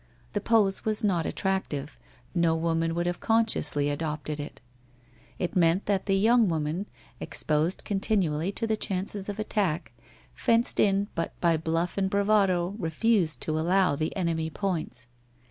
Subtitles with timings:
[0.33, 1.99] The pose was not attractive;
[2.33, 4.59] no woman would have consciously adopted it.
[5.37, 6.87] It meant that the young woman,
[7.19, 9.91] exposed continually to the chances of attack,
[10.33, 15.05] fenced in but by bluff and bravado, refused to allow the enemy points.